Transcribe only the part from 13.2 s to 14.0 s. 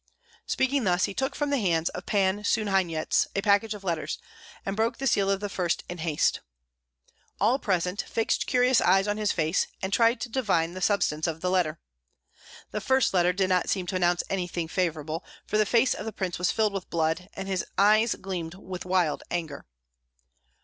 did not seem to